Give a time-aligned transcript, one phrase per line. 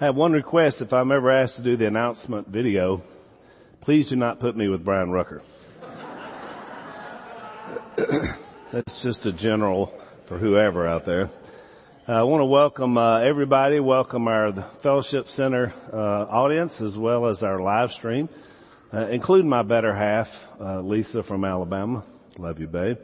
[0.00, 0.80] I have one request.
[0.80, 3.00] If I'm ever asked to do the announcement video,
[3.80, 5.40] please do not put me with Brian Rucker.
[8.72, 9.96] That's just a general
[10.26, 11.30] for whoever out there.
[12.08, 17.28] Uh, I want to welcome uh, everybody, welcome our Fellowship Center uh, audience as well
[17.28, 18.28] as our live stream,
[18.92, 20.26] uh, including my better half,
[20.60, 22.04] uh, Lisa from Alabama.
[22.36, 22.96] Love you, babe.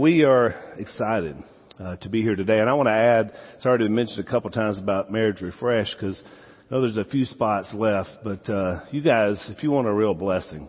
[0.00, 1.36] We are excited
[1.78, 3.32] to be here today, and I want to add.
[3.54, 6.22] It's already been mentioned a couple times about Marriage Refresh because
[6.70, 8.46] I know there's a few spots left, but
[8.92, 10.68] you guys, if you want a real blessing,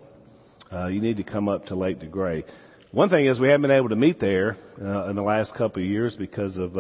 [0.72, 2.44] you need to come up to Lake DeGray.
[2.92, 5.90] One thing is we haven't been able to meet there in the last couple of
[5.90, 6.78] years because of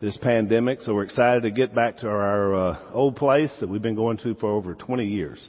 [0.00, 0.80] this pandemic.
[0.82, 4.18] So we're excited to get back to our uh, old place that we've been going
[4.18, 5.48] to for over 20 years.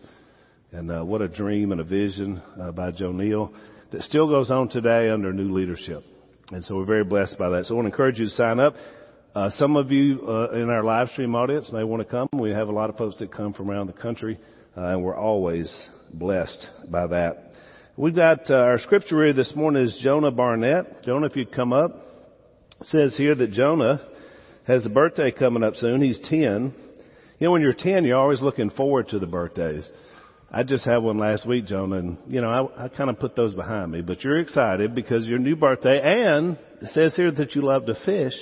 [0.72, 3.54] And uh, what a dream and a vision uh, by Joe Neal
[3.92, 6.04] that still goes on today under new leadership.
[6.52, 7.66] And so we're very blessed by that.
[7.66, 8.74] So I want to encourage you to sign up.
[9.36, 12.28] Uh, some of you uh, in our live stream audience may want to come.
[12.34, 14.40] We have a lot of folks that come from around the country,
[14.76, 15.72] uh, and we're always
[16.12, 17.52] blessed by that.
[17.96, 21.04] We've got our scripture reader this morning is Jonah Barnett.
[21.04, 22.04] Jonah, if you'd come up,
[22.82, 24.02] says here that Jonah
[24.66, 26.02] has a birthday coming up soon.
[26.02, 26.74] He's 10.
[27.38, 29.88] You know, when you're 10, you're always looking forward to the birthdays.
[30.52, 33.36] I just had one last week, Jonah, and you know, I, I kind of put
[33.36, 37.54] those behind me, but you're excited because your new birthday and it says here that
[37.56, 38.34] you love to fish,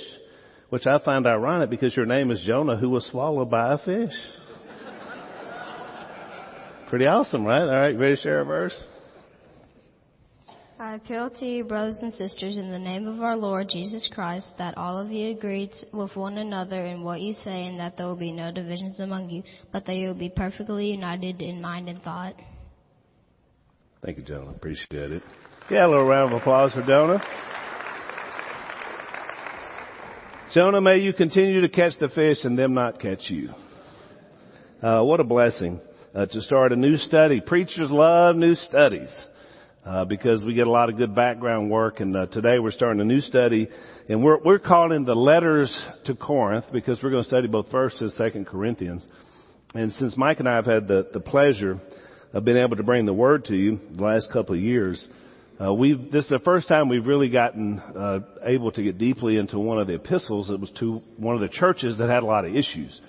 [0.70, 4.14] which I find ironic because your name is Jonah who was swallowed by a fish.
[6.88, 7.60] Pretty awesome, right?
[7.60, 8.74] All right, ready to share a verse?
[10.80, 14.52] I appeal to you, brothers and sisters, in the name of our Lord Jesus Christ,
[14.58, 18.06] that all of you agree with one another in what you say, and that there
[18.06, 21.88] will be no divisions among you, but that you will be perfectly united in mind
[21.88, 22.36] and thought.
[24.04, 24.50] Thank you, Jonah.
[24.50, 25.22] Appreciate it.
[25.68, 27.20] Yeah, a little round of applause for Jonah.
[30.54, 33.50] Jonah, may you continue to catch the fish and them not catch you.
[34.80, 35.80] Uh, what a blessing
[36.14, 37.40] uh, to start a new study.
[37.40, 39.10] Preachers love new studies
[39.88, 42.00] uh, because we get a lot of good background work.
[42.00, 43.68] And uh, today we're starting a new study,
[44.08, 48.00] and we're we're calling the letters to Corinth because we're going to study both First
[48.02, 49.06] and Second Corinthians.
[49.74, 51.80] And since Mike and I have had the the pleasure
[52.34, 55.08] of being able to bring the word to you the last couple of years.
[55.60, 59.38] Uh, we've, this is the first time we've really gotten uh, able to get deeply
[59.38, 60.50] into one of the epistles.
[60.50, 63.00] It was to one of the churches that had a lot of issues,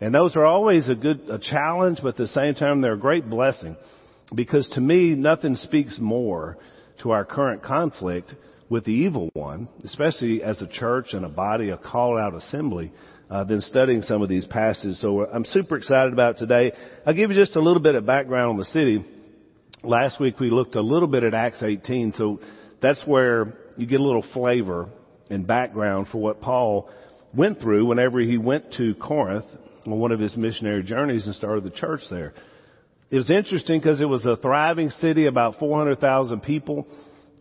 [0.00, 2.98] and those are always a good a challenge, but at the same time they're a
[2.98, 3.76] great blessing.
[4.34, 6.56] Because to me, nothing speaks more
[7.02, 8.34] to our current conflict
[8.68, 12.90] with the evil one, especially as a church and a body, a called out assembly,
[13.30, 15.00] uh, than studying some of these passages.
[15.00, 16.72] So I'm super excited about today.
[17.06, 19.04] I'll give you just a little bit of background on the city.
[19.82, 22.40] Last week we looked a little bit at Acts 18, so
[22.80, 24.88] that's where you get a little flavor
[25.28, 26.88] and background for what Paul
[27.34, 29.46] went through whenever he went to Corinth
[29.86, 32.34] on one of his missionary journeys and started the church there.
[33.12, 36.86] It was interesting because it was a thriving city, about 400,000 people.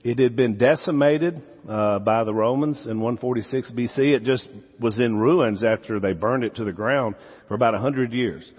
[0.03, 3.99] It had been decimated uh, by the Romans in 146 BC.
[3.99, 4.49] It just
[4.81, 7.15] was in ruins after they burned it to the ground
[7.47, 8.51] for about 100 years.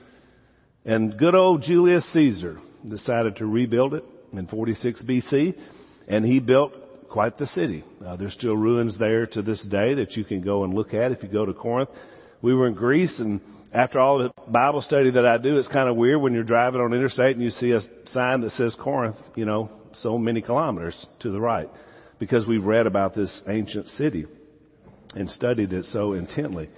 [0.86, 2.58] And good old Julius Caesar
[2.88, 5.60] decided to rebuild it in 46 BC,
[6.08, 6.72] and he built
[7.10, 7.84] quite the city.
[8.02, 11.12] Uh, there's still ruins there to this day that you can go and look at
[11.12, 11.90] if you go to Corinth.
[12.40, 13.42] We were in Greece and
[13.74, 16.80] after all the Bible study that I do, it's kind of weird when you're driving
[16.80, 21.06] on interstate and you see a sign that says Corinth, you know, so many kilometers
[21.20, 21.68] to the right,
[22.18, 24.26] because we've read about this ancient city
[25.14, 26.68] and studied it so intently.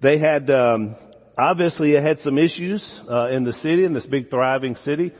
[0.00, 0.96] They had, um,
[1.36, 5.12] obviously, it had some issues uh, in the city, in this big thriving city.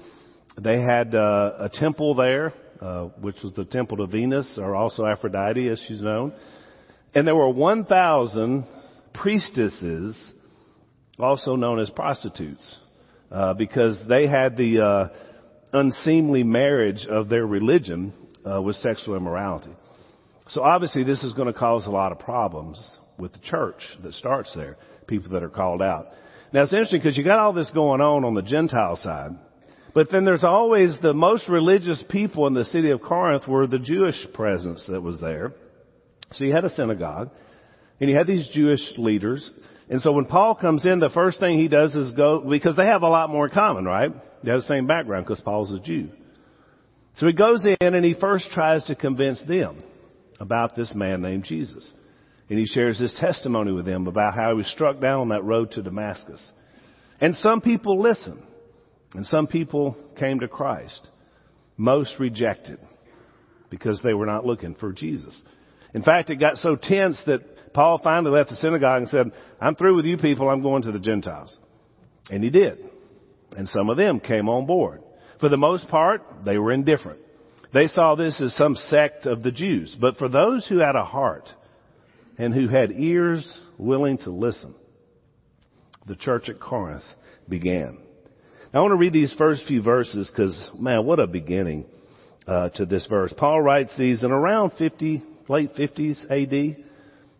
[0.56, 5.04] They had uh, a temple there, uh, which was the temple to Venus, or also
[5.04, 6.32] Aphrodite, as she's known,
[7.12, 8.64] and there were 1,000
[9.14, 10.32] priestesses
[11.18, 12.76] also known as prostitutes,
[13.30, 15.08] uh, because they had the uh,
[15.72, 18.12] unseemly marriage of their religion
[18.48, 19.72] uh, with sexual immorality.
[20.48, 24.14] So obviously, this is going to cause a lot of problems with the church that
[24.14, 26.08] starts there, people that are called out.
[26.52, 29.32] Now it's interesting because you got all this going on on the Gentile side,
[29.94, 33.78] but then there's always the most religious people in the city of Corinth were the
[33.78, 35.52] Jewish presence that was there.
[36.32, 37.30] So you had a synagogue,
[38.00, 39.50] and you had these Jewish leaders,
[39.90, 42.86] and so when Paul comes in, the first thing he does is go, because they
[42.86, 44.10] have a lot more in common, right?
[44.44, 46.10] They have the same background because Paul's a Jew.
[47.16, 49.82] So he goes in and he first tries to convince them
[50.38, 51.90] about this man named Jesus.
[52.50, 55.44] And he shares his testimony with them about how he was struck down on that
[55.44, 56.40] road to Damascus.
[57.20, 58.42] And some people listened.
[59.14, 61.08] And some people came to Christ.
[61.76, 62.78] Most rejected
[63.70, 65.40] because they were not looking for Jesus.
[65.94, 67.40] In fact, it got so tense that
[67.72, 70.48] Paul finally left the synagogue and said, I'm through with you people.
[70.48, 71.56] I'm going to the Gentiles.
[72.30, 72.78] And he did.
[73.56, 75.02] And some of them came on board.
[75.40, 77.20] For the most part, they were indifferent.
[77.72, 79.96] They saw this as some sect of the Jews.
[80.00, 81.48] But for those who had a heart
[82.36, 84.74] and who had ears willing to listen,
[86.06, 87.04] the church at Corinth
[87.48, 87.98] began.
[88.72, 91.86] Now, I want to read these first few verses because, man, what a beginning
[92.46, 93.32] uh, to this verse.
[93.36, 96.84] Paul writes these in around 50, late 50s AD,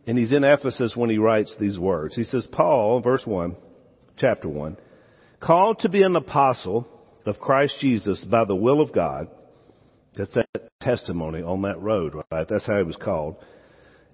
[0.09, 2.17] and he's in Ephesus when he writes these words.
[2.17, 3.55] He says, Paul, verse 1,
[4.17, 4.79] chapter 1,
[5.39, 6.89] called to be an apostle
[7.27, 9.29] of Christ Jesus by the will of God.
[10.17, 12.49] That's that testimony on that road, right?
[12.49, 13.37] That's how he was called.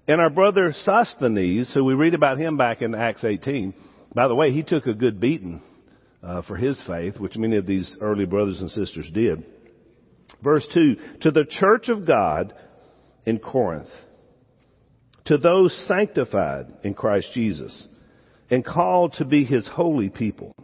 [0.05, 3.73] And our brother Sosthenes, who we read about him back in Acts 18,
[4.13, 5.61] by the way, he took a good beating
[6.21, 9.45] uh, for his faith, which many of these early brothers and sisters did.
[10.43, 12.53] Verse 2, to the church of God
[13.25, 13.87] in Corinth,
[15.25, 17.87] to those sanctified in Christ Jesus
[18.49, 20.55] and called to be his holy people,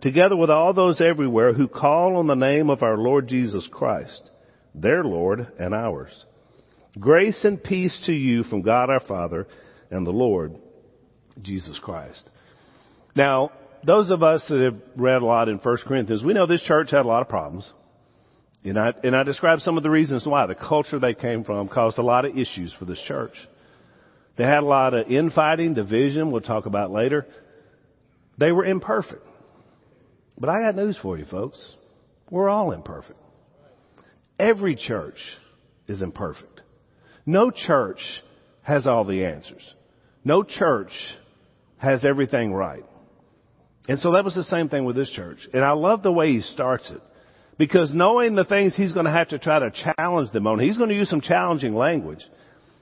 [0.00, 4.30] together with all those everywhere who call on the name of our Lord Jesus Christ,
[4.74, 6.26] their Lord and ours.
[6.98, 9.46] Grace and peace to you from God our Father
[9.90, 10.56] and the Lord
[11.40, 12.28] Jesus Christ.
[13.14, 13.52] Now,
[13.86, 16.90] those of us that have read a lot in 1 Corinthians, we know this church
[16.90, 17.70] had a lot of problems.
[18.64, 20.46] And I, and I described some of the reasons why.
[20.46, 23.32] The culture they came from caused a lot of issues for this church.
[24.36, 27.26] They had a lot of infighting, division, we'll talk about later.
[28.38, 29.26] They were imperfect.
[30.38, 31.74] But I got news for you folks.
[32.30, 33.18] We're all imperfect.
[34.38, 35.18] Every church
[35.86, 36.62] is imperfect.
[37.26, 38.00] No church
[38.62, 39.74] has all the answers.
[40.24, 40.92] No church
[41.76, 42.84] has everything right.
[43.88, 45.38] And so that was the same thing with this church.
[45.52, 47.00] And I love the way he starts it.
[47.58, 50.78] Because knowing the things he's going to have to try to challenge them on, he's
[50.78, 52.24] going to use some challenging language.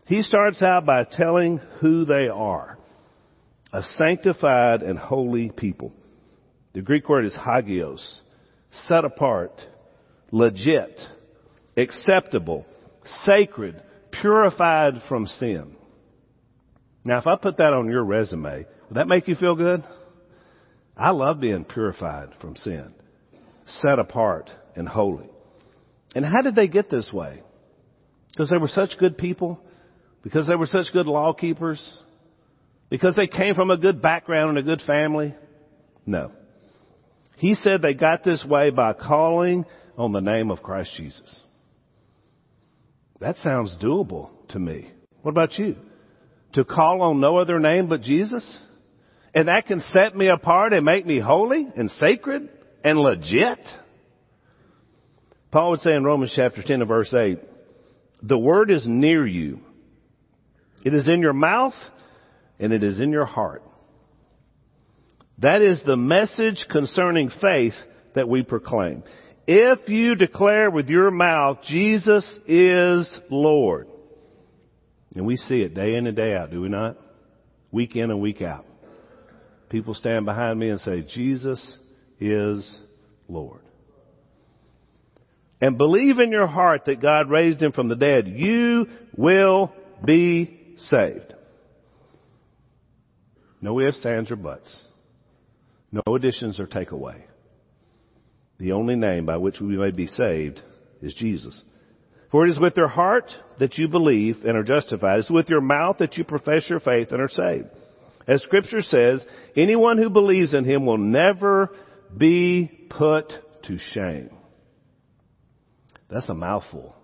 [0.08, 2.78] He starts out by telling who they are.
[3.74, 5.92] A sanctified and holy people.
[6.72, 8.22] The Greek word is hagios.
[8.86, 9.60] Set apart.
[10.30, 10.98] Legit.
[11.76, 12.64] Acceptable.
[13.26, 13.82] Sacred.
[14.10, 15.76] Purified from sin.
[17.04, 19.84] Now if I put that on your resume, would that make you feel good?
[20.96, 22.92] I love being purified from sin,
[23.66, 25.28] set apart and holy.
[26.14, 27.42] And how did they get this way?
[28.32, 29.60] Because they were such good people?
[30.28, 31.82] Because they were such good law keepers?
[32.90, 35.34] Because they came from a good background and a good family?
[36.04, 36.32] No.
[37.38, 39.64] He said they got this way by calling
[39.96, 41.40] on the name of Christ Jesus.
[43.20, 44.92] That sounds doable to me.
[45.22, 45.76] What about you?
[46.52, 48.58] To call on no other name but Jesus?
[49.34, 52.50] And that can set me apart and make me holy and sacred
[52.84, 53.60] and legit.
[55.50, 57.38] Paul would say in Romans chapter 10 and verse 8,
[58.24, 59.60] the word is near you.
[60.88, 61.74] It is in your mouth
[62.58, 63.62] and it is in your heart.
[65.38, 67.74] That is the message concerning faith
[68.14, 69.04] that we proclaim.
[69.46, 73.88] If you declare with your mouth, Jesus is Lord.
[75.14, 76.96] And we see it day in and day out, do we not?
[77.70, 78.64] Week in and week out
[79.68, 81.78] people stand behind me and say, Jesus
[82.20, 82.80] is
[83.28, 83.60] Lord.
[85.60, 88.86] And believe in your heart that God raised him from the dead, you
[89.16, 89.72] will
[90.04, 91.34] be saved.
[93.60, 94.82] No ifs, ands, or buts.
[95.90, 97.22] No additions or takeaway.
[98.58, 100.60] The only name by which we may be saved
[101.00, 101.62] is Jesus.
[102.30, 105.20] For it is with your heart that you believe and are justified.
[105.20, 107.68] It's with your mouth that you profess your faith and are saved.
[108.26, 109.24] As scripture says,
[109.56, 111.70] anyone who believes in him will never
[112.14, 113.32] be put
[113.64, 114.30] to shame.
[116.10, 116.94] That's a mouthful.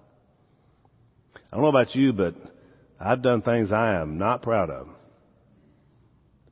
[1.51, 2.35] I don't know about you, but
[3.05, 4.89] I've done things I am not proud of.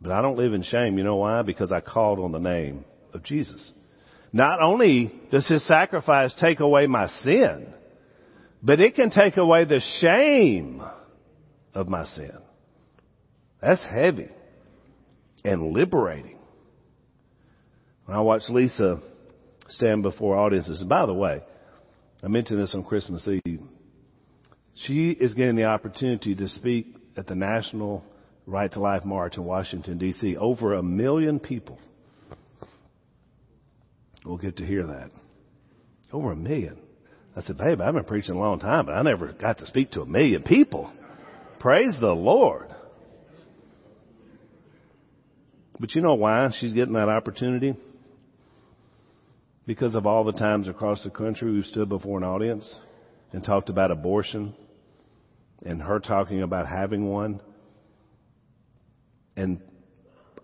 [0.00, 0.98] But I don't live in shame.
[0.98, 1.42] You know why?
[1.42, 3.72] Because I called on the name of Jesus.
[4.32, 7.72] Not only does his sacrifice take away my sin,
[8.62, 10.82] but it can take away the shame
[11.74, 12.36] of my sin.
[13.60, 14.28] That's heavy
[15.44, 16.38] and liberating.
[18.04, 19.00] When I watch Lisa
[19.68, 21.40] stand before audiences, by the way,
[22.22, 23.60] I mentioned this on Christmas Eve,
[24.74, 28.04] she is getting the opportunity to speak at the National
[28.46, 30.36] Right to Life March in Washington, D.C.
[30.36, 31.78] Over a million people
[34.24, 35.10] will get to hear that.
[36.12, 36.78] Over a million.
[37.36, 39.92] I said, babe, I've been preaching a long time, but I never got to speak
[39.92, 40.92] to a million people.
[41.60, 42.68] Praise the Lord.
[45.78, 47.74] But you know why she's getting that opportunity?
[49.66, 52.72] Because of all the times across the country we've stood before an audience
[53.32, 54.54] and talked about abortion
[55.64, 57.40] and her talking about having one.
[59.36, 59.60] And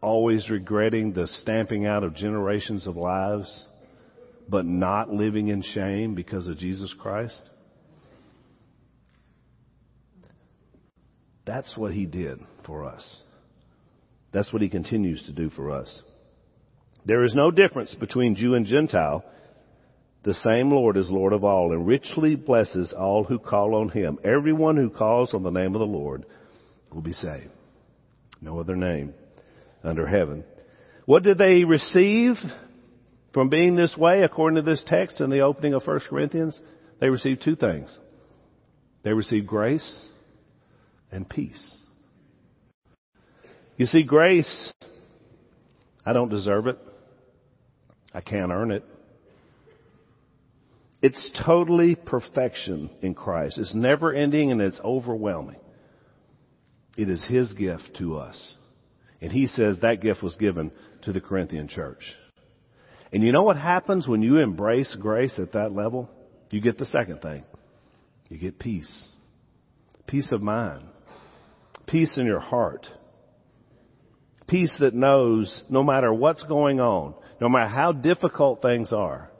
[0.00, 3.66] always regretting the stamping out of generations of lives,
[4.48, 7.40] but not living in shame because of Jesus Christ?
[11.44, 13.22] That's what he did for us.
[14.32, 16.02] That's what he continues to do for us.
[17.06, 19.24] There is no difference between Jew and Gentile.
[20.24, 24.18] The same Lord is Lord of all and richly blesses all who call on him.
[24.24, 26.26] Everyone who calls on the name of the Lord
[26.92, 27.50] will be saved.
[28.40, 29.14] No other name
[29.84, 30.44] under heaven.
[31.06, 32.36] What did they receive
[33.32, 36.60] from being this way according to this text in the opening of 1 Corinthians?
[37.00, 37.96] They received two things.
[39.04, 40.06] They received grace
[41.10, 41.76] and peace.
[43.76, 44.72] You see, grace,
[46.04, 46.78] I don't deserve it.
[48.12, 48.84] I can't earn it.
[51.00, 53.58] It's totally perfection in Christ.
[53.58, 55.60] It's never ending and it's overwhelming.
[56.96, 58.56] It is His gift to us.
[59.20, 62.02] And He says that gift was given to the Corinthian church.
[63.12, 66.10] And you know what happens when you embrace grace at that level?
[66.50, 67.44] You get the second thing.
[68.28, 69.08] You get peace.
[70.06, 70.84] Peace of mind
[71.88, 72.86] peace in your heart.
[74.46, 79.30] Peace that knows no matter what's going on, no matter how difficult things are,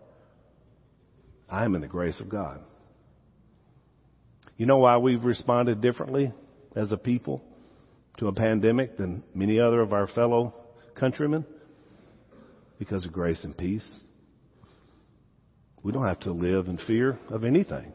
[1.49, 2.61] I am in the grace of God.
[4.57, 6.33] You know why we've responded differently
[6.75, 7.43] as a people
[8.19, 10.55] to a pandemic than many other of our fellow
[10.95, 11.47] countrymen?
[12.79, 13.87] Because of grace and peace.
[15.83, 17.93] We don't have to live in fear of anything,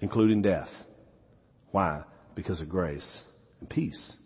[0.00, 0.68] including death.
[1.70, 2.02] Why?
[2.34, 3.08] Because of grace
[3.60, 4.16] and peace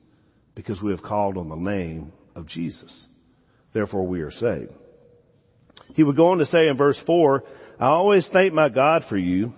[0.54, 3.06] because we have called on the name of Jesus.
[3.72, 4.72] Therefore we are saved.
[5.94, 7.42] He would go on to say in verse 4,
[7.78, 9.52] I always thank my God for you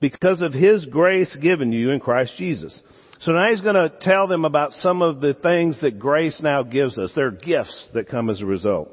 [0.00, 2.80] because of His grace given you in Christ Jesus.
[3.20, 6.62] So now he's going to tell them about some of the things that grace now
[6.62, 7.12] gives us.
[7.16, 8.90] There are gifts that come as a result.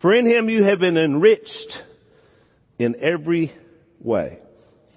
[0.00, 1.76] For in Him you have been enriched
[2.78, 3.52] in every
[4.00, 4.38] way.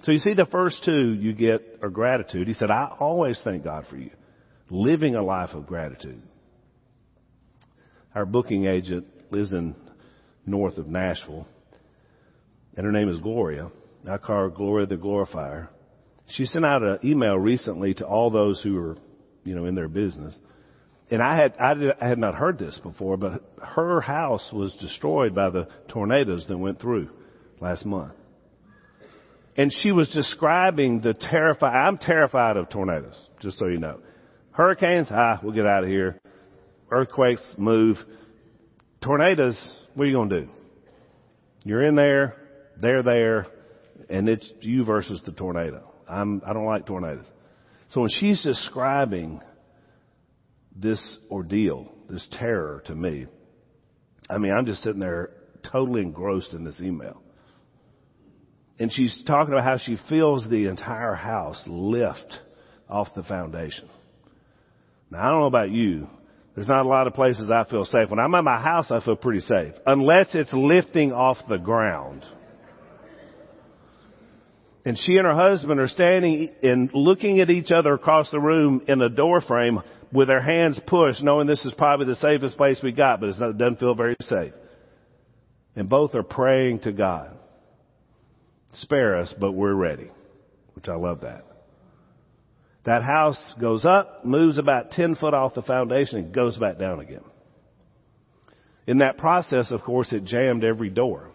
[0.02, 2.48] So you see the first two you get are gratitude.
[2.48, 4.10] He said, I always thank God for you.
[4.70, 6.20] Living a life of gratitude.
[8.14, 9.76] Our booking agent lives in
[10.44, 11.46] north of Nashville,
[12.76, 13.70] and her name is Gloria.
[14.08, 15.68] I call her Gloria the Glorifier.
[16.28, 18.96] She sent out an email recently to all those who are,
[19.44, 20.36] you know, in their business.
[21.10, 24.74] And I had, I, did, I had not heard this before, but her house was
[24.80, 27.10] destroyed by the tornadoes that went through
[27.60, 28.12] last month.
[29.56, 34.00] And she was describing the terrified, I'm terrified of tornadoes, just so you know.
[34.50, 36.20] Hurricanes, ah, we'll get out of here.
[36.90, 37.96] Earthquakes, move.
[39.02, 39.56] Tornadoes,
[39.94, 40.48] what are you going to do?
[41.64, 42.36] You're in there,
[42.80, 43.46] they're there,
[44.08, 45.92] and it's you versus the tornado.
[46.08, 47.30] I'm, I don't like tornadoes.
[47.88, 49.40] So when she's describing
[50.74, 53.26] this ordeal, this terror to me,
[54.28, 55.30] I mean, I'm just sitting there
[55.70, 57.22] totally engrossed in this email.
[58.78, 62.40] And she's talking about how she feels the entire house lift
[62.88, 63.88] off the foundation.
[65.10, 66.08] Now, I don't know about you.
[66.54, 68.10] There's not a lot of places I feel safe.
[68.10, 69.74] When I'm at my house, I feel pretty safe.
[69.86, 72.24] Unless it's lifting off the ground.
[74.86, 78.82] And she and her husband are standing and looking at each other across the room
[78.86, 79.80] in a door frame
[80.12, 83.58] with their hands pushed, knowing this is probably the safest place we got, but it
[83.58, 84.52] doesn't feel very safe.
[85.74, 87.36] And both are praying to God
[88.74, 90.08] spare us, but we're ready,
[90.74, 91.44] which I love that.
[92.84, 97.00] That house goes up, moves about 10 foot off the foundation, and goes back down
[97.00, 97.24] again.
[98.86, 101.30] In that process, of course, it jammed every door.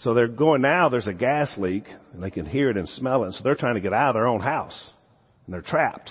[0.00, 3.24] So they're going now, there's a gas leak, and they can hear it and smell
[3.24, 4.90] it, so they're trying to get out of their own house.
[5.46, 6.10] And they're trapped.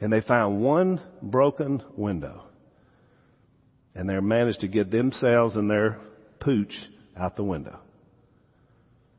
[0.00, 2.44] And they found one broken window.
[3.94, 5.98] And they managed to get themselves and their
[6.40, 6.74] pooch
[7.16, 7.78] out the window.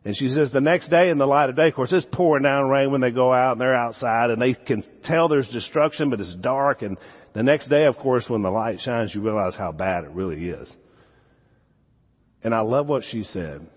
[0.06, 2.44] And she says the next day in the light of day, of course it's pouring
[2.44, 6.10] down rain when they go out and they're outside and they can tell there's destruction,
[6.10, 6.82] but it's dark.
[6.82, 6.98] And
[7.34, 10.50] the next day, of course, when the light shines, you realize how bad it really
[10.50, 10.72] is.
[12.44, 13.68] And I love what she said.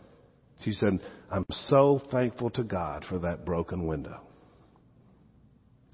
[0.62, 1.00] She said,
[1.30, 4.20] I'm so thankful to God for that broken window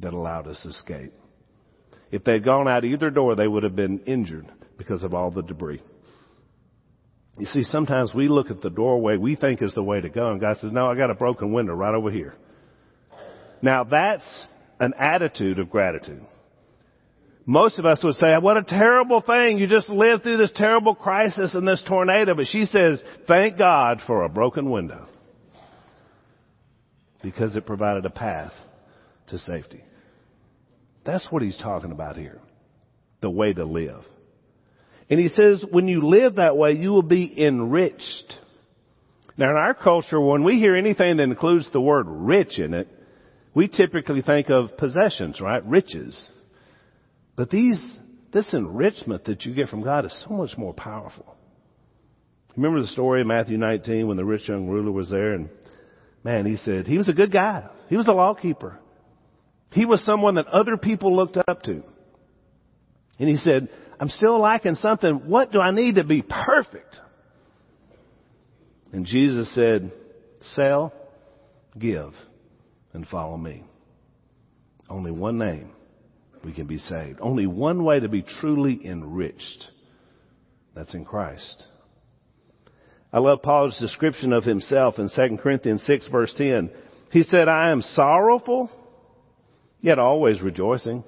[0.00, 1.12] that allowed us to escape.
[2.11, 5.42] If they'd gone out either door, they would have been injured because of all the
[5.42, 5.82] debris.
[7.38, 10.30] You see, sometimes we look at the doorway we think is the way to go,
[10.30, 12.35] and God says, No, I got a broken window right over here.
[13.62, 14.46] Now that's
[14.80, 16.25] an attitude of gratitude.
[17.49, 19.59] Most of us would say, what a terrible thing.
[19.59, 22.35] You just lived through this terrible crisis and this tornado.
[22.35, 25.07] But she says, thank God for a broken window.
[27.23, 28.53] Because it provided a path
[29.29, 29.85] to safety.
[31.05, 32.41] That's what he's talking about here.
[33.21, 34.03] The way to live.
[35.09, 38.35] And he says, when you live that way, you will be enriched.
[39.37, 42.88] Now in our culture, when we hear anything that includes the word rich in it,
[43.55, 45.65] we typically think of possessions, right?
[45.65, 46.31] Riches.
[47.37, 47.81] But these,
[48.33, 51.37] this enrichment that you get from God is so much more powerful.
[52.57, 55.50] Remember the story of Matthew 19 when the rich young ruler was there and
[56.25, 57.69] man, he said, he was a good guy.
[57.88, 58.78] He was a law keeper.
[59.71, 61.83] He was someone that other people looked up to.
[63.19, 63.69] And he said,
[64.00, 65.28] I'm still lacking something.
[65.28, 66.99] What do I need to be perfect?
[68.93, 69.93] And Jesus said,
[70.40, 70.93] sell,
[71.78, 72.12] give,
[72.95, 73.64] and follow me.
[74.88, 75.73] Only one name
[76.47, 77.19] we can be saved.
[77.21, 79.69] Only one way to be truly enriched.
[80.76, 81.67] That's in Christ.
[83.12, 86.71] I love Paul's description of himself in 2 Corinthians 6 verse 10.
[87.11, 88.71] He said, I am sorrowful,
[89.81, 91.03] yet always rejoicing.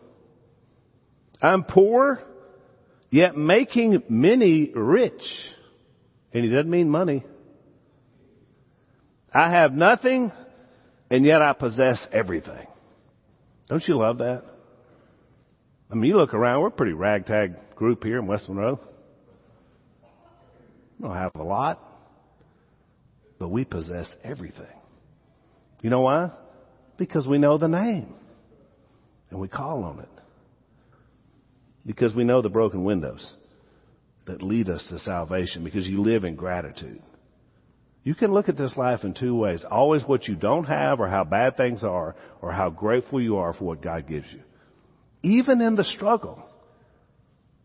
[1.40, 2.20] I'm poor,
[3.08, 5.22] yet making many rich.
[6.34, 7.24] And he doesn't mean money.
[9.32, 10.32] I have nothing,
[11.10, 12.66] and yet I possess everything.
[13.68, 14.42] Don't you love that?
[15.90, 18.78] I mean, you look around, we're a pretty ragtag group here in West Monroe.
[20.98, 21.82] We don't have a lot,
[23.38, 24.66] but we possess everything.
[25.80, 26.32] You know why?
[26.96, 28.14] Because we know the name
[29.30, 30.08] and we call on it.
[31.86, 33.34] Because we know the broken windows
[34.26, 37.00] that lead us to salvation because you live in gratitude.
[38.02, 39.64] You can look at this life in two ways.
[39.70, 43.54] Always what you don't have or how bad things are or how grateful you are
[43.54, 44.40] for what God gives you.
[45.22, 46.42] Even in the struggle,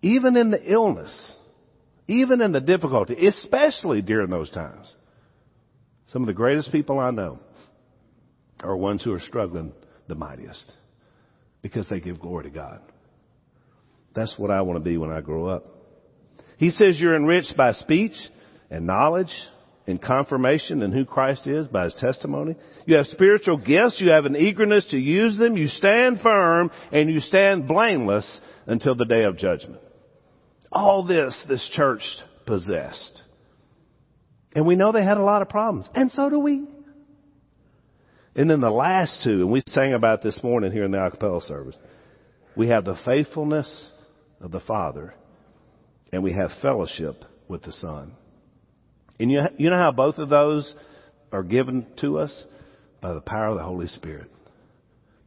[0.01, 1.31] even in the illness,
[2.07, 4.93] even in the difficulty, especially during those times.
[6.07, 7.39] Some of the greatest people I know
[8.61, 9.73] are ones who are struggling
[10.07, 10.71] the mightiest
[11.61, 12.81] because they give glory to God.
[14.13, 15.65] That's what I want to be when I grow up.
[16.57, 18.15] He says you're enriched by speech
[18.69, 19.33] and knowledge
[19.85, 22.55] and confirmation in who Christ is by his testimony.
[22.85, 23.99] You have spiritual gifts.
[23.99, 25.57] You have an eagerness to use them.
[25.57, 29.81] You stand firm and you stand blameless until the day of judgment.
[30.71, 32.01] All this, this church
[32.45, 33.21] possessed.
[34.55, 35.87] And we know they had a lot of problems.
[35.93, 36.63] And so do we.
[38.35, 41.45] And then the last two, and we sang about this morning here in the acapella
[41.47, 41.77] service.
[42.55, 43.89] We have the faithfulness
[44.39, 45.13] of the Father
[46.11, 48.13] and we have fellowship with the Son.
[49.19, 50.73] And you, you know how both of those
[51.31, 52.45] are given to us?
[53.01, 54.31] By the power of the Holy Spirit.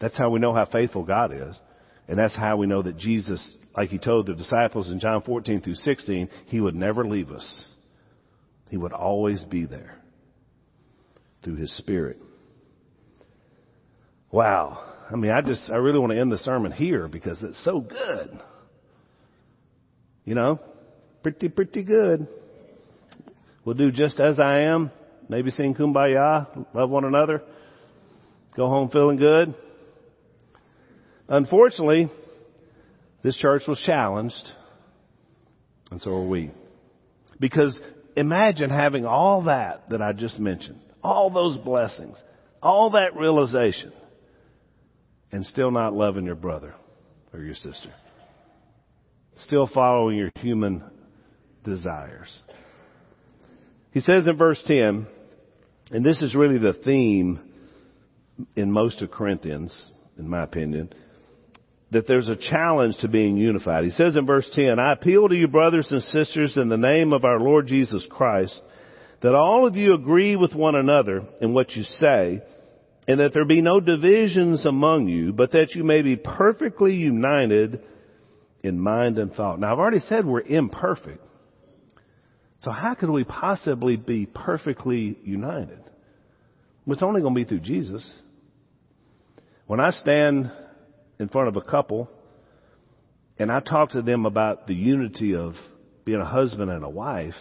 [0.01, 1.61] That's how we know how faithful God is.
[2.09, 5.61] And that's how we know that Jesus, like he told the disciples in John 14
[5.61, 7.65] through 16, he would never leave us.
[8.71, 9.99] He would always be there
[11.43, 12.19] through his Spirit.
[14.31, 14.83] Wow.
[15.11, 17.81] I mean, I just, I really want to end the sermon here because it's so
[17.81, 18.41] good.
[20.25, 20.61] You know,
[21.23, 22.27] pretty, pretty good.
[23.67, 24.93] We'll do just as I am.
[25.29, 27.43] Maybe sing kumbaya, love one another,
[28.57, 29.57] go home feeling good.
[31.29, 32.09] Unfortunately,
[33.25, 34.53] this church was challenged,
[35.91, 36.53] and so are we.
[37.41, 37.77] Because
[38.17, 42.23] imagine having all that that I just mentioned, all those blessings,
[42.63, 43.93] all that realization,
[45.33, 46.73] and still not loving your brother
[47.33, 47.93] or your sister.
[49.39, 50.85] Still following your human
[51.65, 52.31] desires.
[53.97, 55.07] He says in verse 10,
[55.91, 57.41] and this is really the theme
[58.55, 59.75] in most of Corinthians,
[60.19, 60.93] in my opinion,
[61.93, 63.85] that there's a challenge to being unified.
[63.85, 67.15] He says in verse 10, I appeal to you brothers and sisters in the name
[67.15, 68.61] of our Lord Jesus Christ
[69.23, 72.43] that all of you agree with one another in what you say
[73.09, 77.81] and that there be no divisions among you, but that you may be perfectly united
[78.63, 79.59] in mind and thought.
[79.59, 81.26] Now I've already said we're imperfect.
[82.67, 85.79] So how could we possibly be perfectly united?
[86.89, 88.11] It's only going to be through Jesus.
[89.69, 90.51] When I stand
[91.21, 92.11] in front of a couple
[93.39, 95.55] and I talk to them about the unity of
[96.05, 97.37] being a husband and a wife,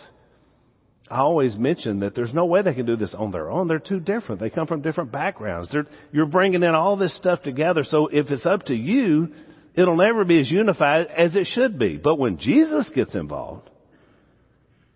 [1.09, 3.67] I always mention that there's no way they can do this on their own.
[3.67, 4.39] They're too different.
[4.39, 5.71] They come from different backgrounds.
[5.71, 7.83] They're, you're bringing in all this stuff together.
[7.83, 9.29] So if it's up to you,
[9.73, 11.97] it'll never be as unified as it should be.
[11.97, 13.71] But when Jesus gets involved,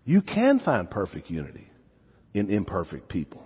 [0.04, 1.68] you can find perfect unity
[2.34, 3.42] in imperfect people.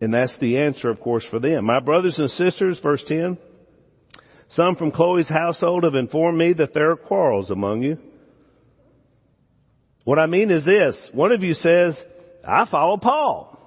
[0.00, 1.66] And that's the answer, of course, for them.
[1.66, 3.36] My brothers and sisters, verse 10,
[4.48, 7.98] some from Chloe's household have informed me that there are quarrels among you.
[10.04, 11.10] What I mean is this.
[11.12, 12.02] One of you says,
[12.46, 13.58] I follow Paul.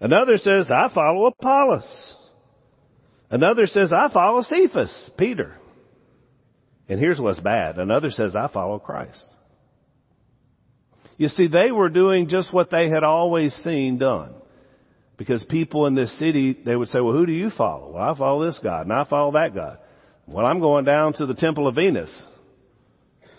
[0.00, 2.16] Another says, I follow Apollos.
[3.30, 5.56] Another says, I follow Cephas, Peter.
[6.88, 7.78] And here's what's bad.
[7.78, 9.24] Another says, I follow Christ.
[11.18, 14.32] You see, they were doing just what they had always seen done.
[15.16, 17.90] Because people in this city, they would say, well, who do you follow?
[17.90, 19.78] Well, I follow this God and I follow that God.
[20.28, 22.10] Well, I'm going down to the temple of Venus.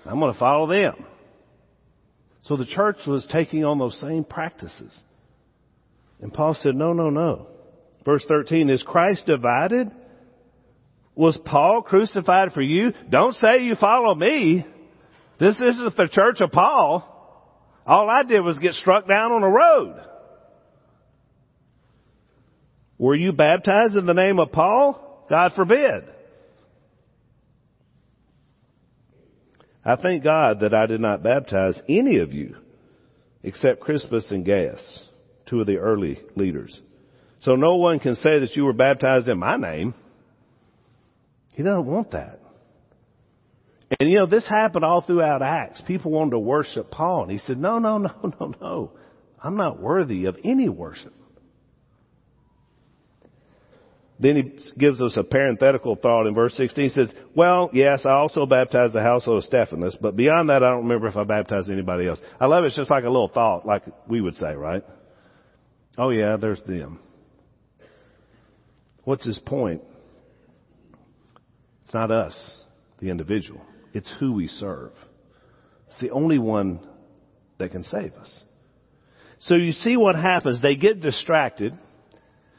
[0.06, 1.06] I'm going to follow them.
[2.42, 5.04] So the church was taking on those same practices.
[6.22, 7.48] And Paul said, no, no, no.
[8.04, 9.90] Verse 13, is Christ divided?
[11.16, 12.92] Was Paul crucified for you?
[13.10, 14.66] Don't say you follow me.
[15.40, 17.19] This isn't the church of Paul.
[17.90, 20.00] All I did was get struck down on the road.
[23.00, 25.26] Were you baptized in the name of Paul?
[25.28, 26.04] God forbid.
[29.84, 32.58] I thank God that I did not baptize any of you
[33.42, 35.08] except Crispus and Gaius,
[35.48, 36.80] two of the early leaders.
[37.40, 39.96] So no one can say that you were baptized in my name.
[41.54, 42.40] He doesn't want that.
[43.98, 45.82] And you know, this happened all throughout Acts.
[45.88, 48.92] People wanted to worship Paul and he said, no, no, no, no, no.
[49.42, 51.14] I'm not worthy of any worship.
[54.22, 56.84] Then he gives us a parenthetical thought in verse 16.
[56.84, 60.72] He says, well, yes, I also baptized the household of Stephanas, but beyond that, I
[60.72, 62.20] don't remember if I baptized anybody else.
[62.38, 62.68] I love it.
[62.68, 64.84] It's just like a little thought, like we would say, right?
[65.98, 67.00] Oh yeah, there's them.
[69.06, 69.82] What's his point?
[71.86, 72.58] It's not us,
[73.00, 73.62] the individual.
[73.94, 74.92] It's who we serve.
[75.88, 76.80] It's the only one
[77.58, 78.44] that can save us.
[79.40, 80.62] So you see what happens.
[80.62, 81.74] They get distracted.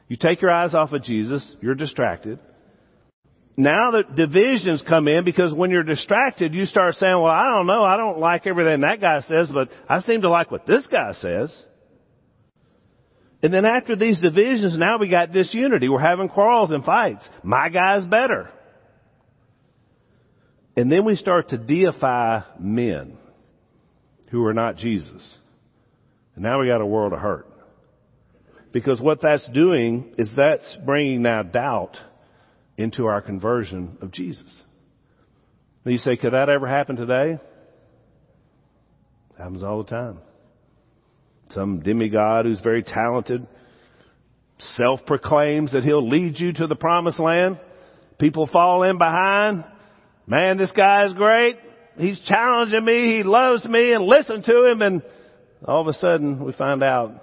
[0.09, 2.41] You take your eyes off of Jesus, you're distracted.
[3.57, 7.67] Now the divisions come in because when you're distracted, you start saying, well, I don't
[7.67, 10.87] know, I don't like everything that guy says, but I seem to like what this
[10.91, 11.65] guy says.
[13.43, 15.89] And then after these divisions, now we got disunity.
[15.89, 17.27] We're having quarrels and fights.
[17.43, 18.51] My guy's better.
[20.77, 23.19] And then we start to deify men
[24.31, 25.39] who are not Jesus.
[26.35, 27.47] And now we got a world of hurt.
[28.73, 31.97] Because what that's doing is that's bringing now doubt
[32.77, 34.63] into our conversion of Jesus.
[35.85, 37.33] And you say, could that ever happen today?
[39.31, 40.19] It happens all the time.
[41.51, 43.47] Some demigod who's very talented
[44.59, 47.59] self-proclaims that he'll lead you to the promised land.
[48.19, 49.65] People fall in behind.
[50.31, 51.59] Man, this guy is great.
[51.99, 53.17] He's challenging me.
[53.17, 54.81] He loves me and listen to him.
[54.81, 55.03] And
[55.65, 57.21] all of a sudden we find out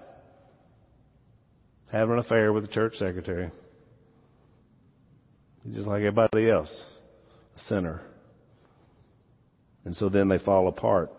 [1.90, 3.50] having an affair with the church secretary.
[5.64, 6.84] He's just like everybody else,
[7.56, 8.02] a sinner.
[9.86, 11.10] And so then they fall apart.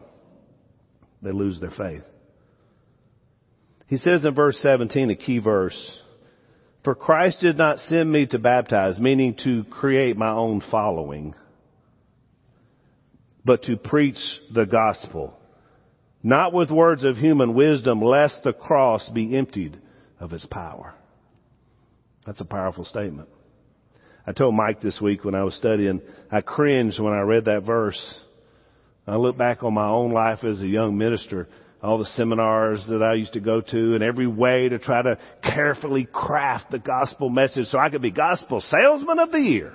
[1.22, 2.02] They lose their faith.
[3.86, 6.02] He says in verse 17, a key verse,
[6.84, 11.34] For Christ did not send me to baptize, meaning to create my own following,
[13.48, 14.18] but to preach
[14.52, 15.32] the gospel,
[16.22, 19.80] not with words of human wisdom, lest the cross be emptied
[20.20, 20.92] of its power.
[22.26, 23.30] That's a powerful statement.
[24.26, 27.62] I told Mike this week when I was studying, I cringed when I read that
[27.62, 28.20] verse.
[29.06, 31.48] I look back on my own life as a young minister,
[31.82, 35.16] all the seminars that I used to go to and every way to try to
[35.42, 39.72] carefully craft the gospel message so I could be gospel salesman of the year.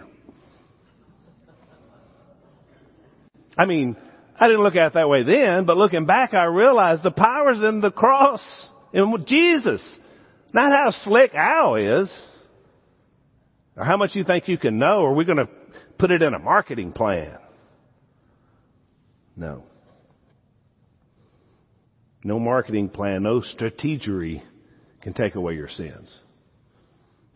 [3.57, 3.95] I mean,
[4.39, 7.61] I didn't look at it that way then, but looking back I realized the power's
[7.61, 8.41] in the cross,
[8.93, 9.99] in Jesus.
[10.53, 12.11] Not how slick Al is,
[13.75, 15.49] or how much you think you can know, or we're going to
[15.97, 17.37] put it in a marketing plan.
[19.35, 19.63] No.
[22.23, 24.41] No marketing plan, no strategery
[25.01, 26.19] can take away your sins.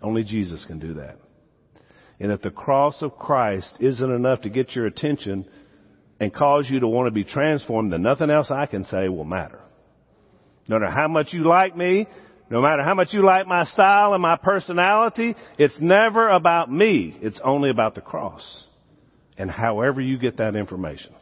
[0.01, 1.17] Only Jesus can do that.
[2.19, 5.47] And if the cross of Christ isn't enough to get your attention
[6.19, 9.25] and cause you to want to be transformed, then nothing else I can say will
[9.25, 9.59] matter.
[10.67, 12.07] No matter how much you like me,
[12.49, 17.17] no matter how much you like my style and my personality, it's never about me.
[17.21, 18.65] It's only about the cross.
[19.37, 21.13] And however you get that information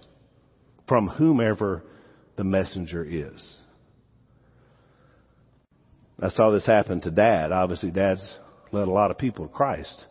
[0.88, 1.84] from whomever
[2.38, 3.58] the messenger is.
[6.22, 7.52] I saw this happen to dad.
[7.52, 8.24] Obviously dad's
[8.72, 10.06] led a lot of people to Christ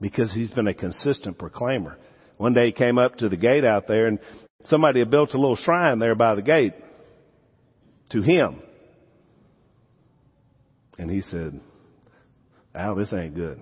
[0.00, 1.98] because he's been a consistent proclaimer.
[2.40, 4.18] One day he came up to the gate out there and
[4.64, 6.72] somebody had built a little shrine there by the gate
[8.12, 8.62] to him.
[10.98, 11.60] And he said,
[12.74, 13.60] Al, this ain't good.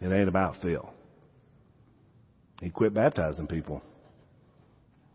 [0.00, 0.92] It ain't about Phil.
[2.60, 3.80] He quit baptizing people.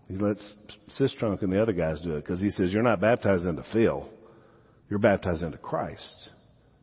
[0.07, 0.55] He lets
[0.97, 4.07] Sistrunk and the other guys do it because he says, you're not baptized into Phil.
[4.89, 6.29] You're baptized into Christ.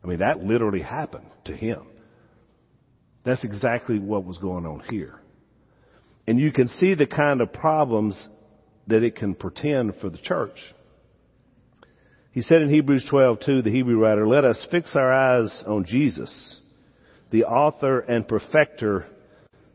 [0.05, 1.87] I mean, that literally happened to him.
[3.25, 5.21] That's exactly what was going on here.
[6.27, 8.29] And you can see the kind of problems
[8.87, 10.59] that it can pretend for the church.
[12.33, 16.61] He said in Hebrews 12:2, the Hebrew writer, "Let us fix our eyes on Jesus,
[17.31, 19.07] the author and perfecter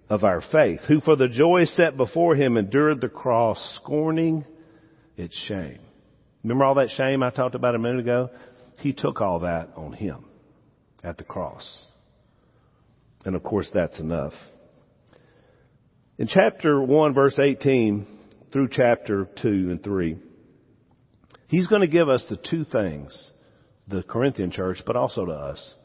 [0.10, 4.44] of our faith, who for the joy set before him endured the cross, scorning
[5.16, 5.80] its shame."
[6.44, 8.30] Remember all that shame I talked about a minute ago?
[8.80, 10.26] He took all that on him
[11.04, 11.86] at the cross.
[13.26, 14.34] And of course that's enough.
[16.20, 18.06] In chapter 1 verse 18
[18.52, 20.18] through chapter 2 and 3,
[21.48, 23.32] he's going to give us the two things,
[23.88, 25.76] the Corinthian church, but also to us.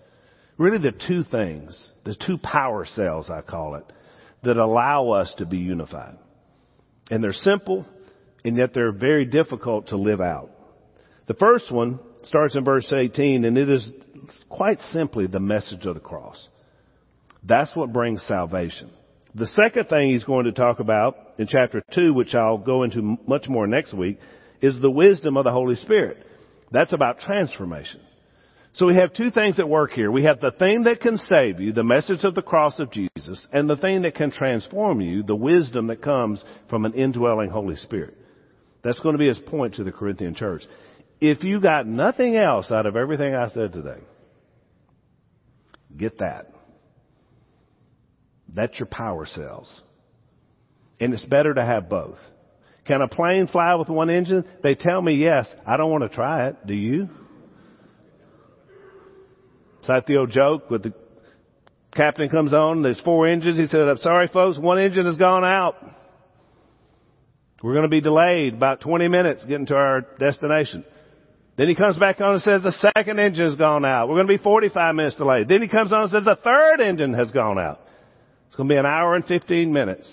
[0.59, 3.85] Really the two things, the two power cells I call it,
[4.43, 6.19] that allow us to be unified.
[7.13, 7.87] And they're simple,
[8.45, 10.51] and yet they're very difficult to live out.
[11.29, 13.89] The first one starts in verse 18, and it is
[14.49, 16.49] quite simply the message of the cross.
[17.45, 18.91] That's what brings salvation.
[19.35, 23.17] The second thing he's going to talk about in chapter 2, which I'll go into
[23.27, 24.21] much more next week,
[24.63, 26.25] is the wisdom of the Holy Spirit.
[26.71, 28.01] That's about transformation.
[28.75, 30.11] So we have two things at work here.
[30.11, 33.47] We have the thing that can save you, the message of the cross of Jesus,
[33.53, 37.77] and the thing that can transform you, the wisdom that comes from an indwelling Holy
[37.77, 38.17] Spirit.
[38.83, 40.63] That's going to be his point to the Corinthian church.
[41.21, 44.01] If you got nothing else out of everything I said today,
[45.97, 46.54] get that.
[48.53, 49.73] That's your power cells.
[51.01, 52.19] And it's better to have both.
[52.85, 54.45] Can a plane fly with one engine?
[54.63, 55.49] They tell me yes.
[55.67, 56.67] I don't want to try it.
[56.67, 57.09] Do you?
[59.81, 60.95] It's like the old joke with the
[61.95, 63.59] captain comes on, there's four engines.
[63.59, 65.77] He said, I'm sorry folks, one engine has gone out.
[67.63, 70.85] We're going to be delayed about 20 minutes getting to our destination.
[71.57, 74.09] Then he comes back on and says the second engine has gone out.
[74.09, 75.49] We're going to be 45 minutes delayed.
[75.49, 77.81] Then he comes on and says the third engine has gone out.
[78.47, 80.13] It's going to be an hour and 15 minutes.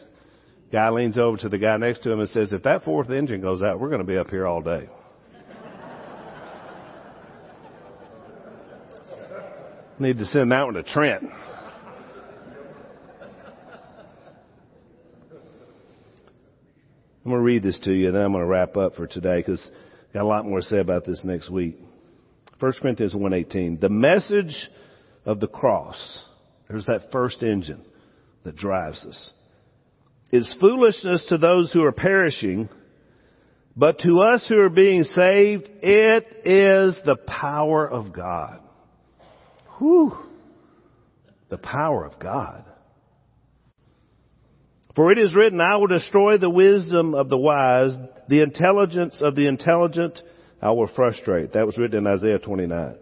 [0.72, 3.42] Guy leans over to the guy next to him and says, if that fourth engine
[3.42, 4.88] goes out, we're going to be up here all day.
[10.00, 11.30] Need to send that one to Trent.
[17.24, 19.08] I'm going to read this to you and then I'm going to wrap up for
[19.08, 19.70] today because
[20.08, 21.78] I've got a lot more to say about this next week.
[22.60, 23.80] 1 Corinthians 1.18.
[23.80, 24.70] The message
[25.26, 26.24] of the cross.
[26.68, 27.84] There's that first engine
[28.44, 29.32] that drives us.
[30.32, 32.70] Is foolishness to those who are perishing,
[33.76, 38.60] but to us who are being saved, it is the power of God.
[39.78, 40.18] Whew.
[41.50, 42.66] The power of God.
[44.96, 47.94] For it is written, I will destroy the wisdom of the wise,
[48.28, 50.20] the intelligence of the intelligent
[50.62, 51.54] I will frustrate.
[51.54, 52.96] That was written in Isaiah 29.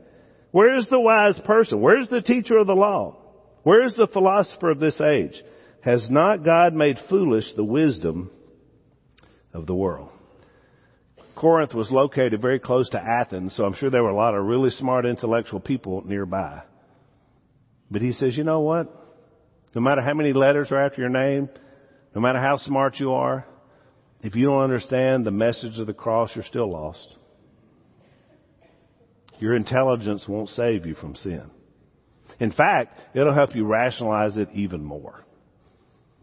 [0.51, 1.81] Where is the wise person?
[1.81, 3.17] Where is the teacher of the law?
[3.69, 5.43] Where is the philosopher of this age?
[5.81, 8.31] Has not God made foolish the wisdom
[9.53, 10.09] of the world?
[11.35, 14.43] Corinth was located very close to Athens, so I'm sure there were a lot of
[14.43, 16.63] really smart intellectual people nearby.
[17.91, 18.91] But he says, you know what?
[19.75, 21.47] No matter how many letters are after your name,
[22.15, 23.45] no matter how smart you are,
[24.23, 27.07] if you don't understand the message of the cross, you're still lost.
[29.37, 31.51] Your intelligence won't save you from sin.
[32.39, 35.23] In fact, it'll help you rationalize it even more.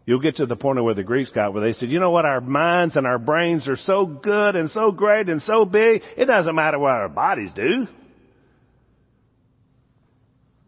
[0.05, 2.11] You'll get to the point of where the Greeks got where they said, you know
[2.11, 6.01] what, our minds and our brains are so good and so great and so big,
[6.15, 7.87] it doesn't matter what our bodies do.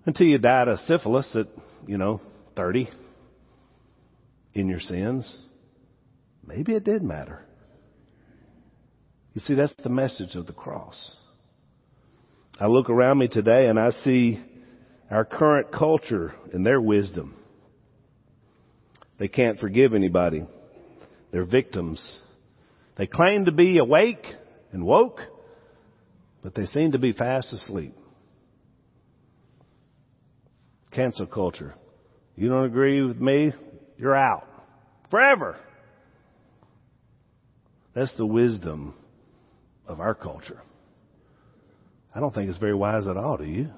[0.05, 1.47] Until you died of syphilis at,
[1.87, 2.19] you know,
[2.57, 2.89] 30
[4.53, 5.37] in your sins.
[6.45, 7.45] Maybe it did matter.
[9.33, 11.15] You see, that's the message of the cross.
[12.59, 14.43] I look around me today and I see
[15.09, 17.35] our current culture and their wisdom.
[19.17, 20.45] They can't forgive anybody.
[21.31, 22.19] They're victims.
[22.97, 24.25] They claim to be awake
[24.71, 25.19] and woke,
[26.41, 27.95] but they seem to be fast asleep.
[30.91, 31.75] Cancel culture.
[32.35, 33.51] You don't agree with me?
[33.97, 34.47] You're out.
[35.11, 35.57] Forever.
[37.93, 38.95] That's the wisdom
[39.87, 40.61] of our culture.
[42.13, 43.69] I don't think it's very wise at all, do you?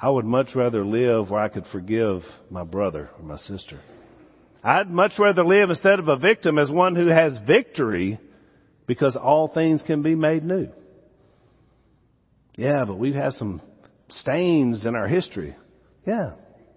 [0.00, 3.80] I would much rather live where I could forgive my brother or my sister.
[4.62, 8.18] I'd much rather live instead of a victim as one who has victory
[8.86, 10.68] because all things can be made new.
[12.56, 13.60] Yeah, but we've had some
[14.08, 15.56] stains in our history.
[16.06, 16.32] Yeah,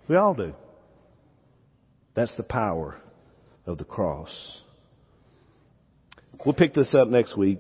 [0.08, 0.54] we all do.
[2.16, 3.00] That's the power
[3.66, 4.62] of the cross.
[6.46, 7.60] We'll pick this up next week,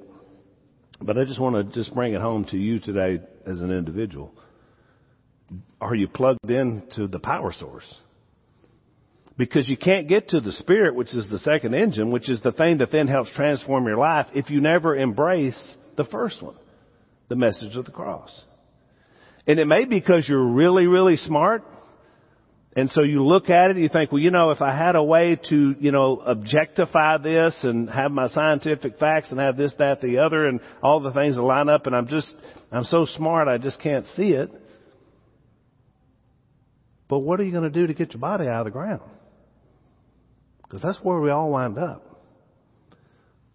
[1.02, 4.34] but I just want to just bring it home to you today as an individual.
[5.80, 8.02] Are you plugged in to the power source?
[9.38, 12.52] Because you can't get to the Spirit, which is the second engine, which is the
[12.52, 16.56] thing that then helps transform your life, if you never embrace the first one,
[17.30, 18.44] the message of the cross.
[19.46, 21.64] And it may be because you're really, really smart,
[22.78, 24.96] and so you look at it and you think, well, you know, if I had
[24.96, 29.74] a way to, you know, objectify this and have my scientific facts and have this,
[29.80, 32.36] that, the other, and all the things that line up, and I'm just,
[32.72, 34.52] I'm so smart, I just can't see it.
[37.08, 39.02] But what are you going to do to get your body out of the ground?
[40.64, 42.04] Because that's where we all wind up.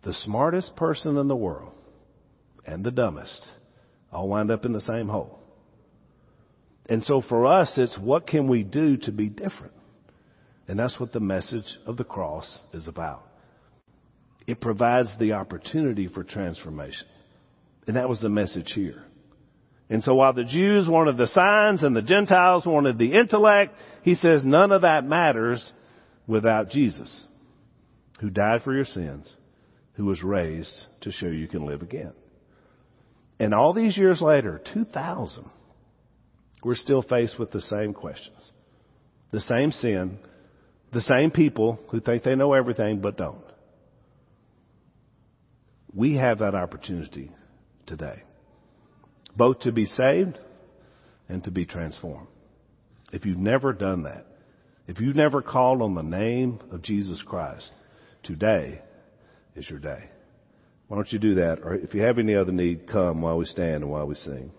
[0.03, 1.75] The smartest person in the world
[2.67, 3.47] and the dumbest
[4.11, 5.39] all wind up in the same hole.
[6.87, 9.75] And so for us, it's what can we do to be different?
[10.67, 13.27] And that's what the message of the cross is about.
[14.47, 17.07] It provides the opportunity for transformation.
[17.87, 19.05] And that was the message here.
[19.93, 24.15] And so while the Jews wanted the signs and the Gentiles wanted the intellect, he
[24.15, 25.71] says none of that matters
[26.27, 27.25] without Jesus,
[28.19, 29.37] who died for your sins,
[29.93, 32.15] who was raised to show you can live again.
[33.39, 35.45] And all these years later, 2000,
[36.65, 38.51] we're still faced with the same questions.
[39.31, 40.17] The same sin,
[40.95, 43.45] the same people who think they know everything but don't.
[45.95, 47.31] We have that opportunity
[47.85, 48.23] today.
[49.37, 50.39] Both to be saved
[51.29, 52.29] and to be transformed.
[53.13, 54.27] If you've never done that,
[54.87, 57.71] if you've never called on the name of Jesus Christ,
[58.23, 58.81] today
[59.55, 60.05] is your day.
[60.89, 61.61] Why don't you do that?
[61.63, 64.51] Or if you have any other need, come while we stand and while we sing.